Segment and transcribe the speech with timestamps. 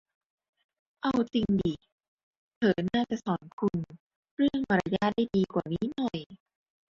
[1.01, 1.73] เอาจริงดิ
[2.57, 3.77] เธอน่าจะสอนคุณ
[4.35, 6.19] เรื่องมารยาทได้ดีกว่านี้หน่อย